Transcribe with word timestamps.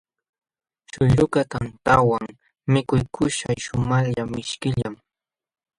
Śhuyrukaq 0.91 1.45
tantantawan 1.51 2.25
mikuykuśhqa 2.73 3.51
shumaqlla 3.63 4.23
mishkillam. 4.33 4.95